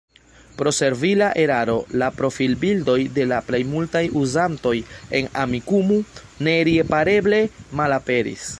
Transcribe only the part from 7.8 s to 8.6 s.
malaperis.